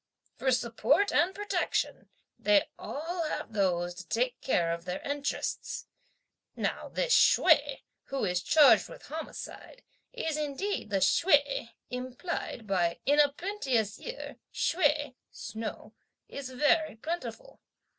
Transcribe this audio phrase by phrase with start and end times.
[0.35, 2.09] For support and protection,
[2.39, 5.85] they all have those to take care of their interests!
[6.55, 13.19] Now this Hsüeh, who is charged with homicide, is indeed the Hsüeh implied by 'in
[13.19, 15.93] a plenteous year, (Hsüeh,) snow,
[16.27, 17.61] is very plentiful.'